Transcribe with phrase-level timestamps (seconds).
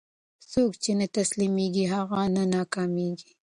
[0.51, 3.31] څوک چې نه تسلیمېږي، هغه نه ناکامېږي.